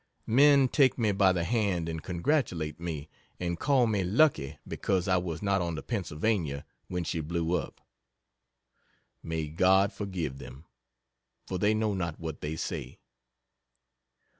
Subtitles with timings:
[0.25, 3.07] Men take me by the hand and congratulate me,
[3.39, 7.79] and call me "lucky" because I was not on the Pennsylvania when she blew up!
[9.21, 10.65] May God forgive them,
[11.45, 12.97] for they know not what they say.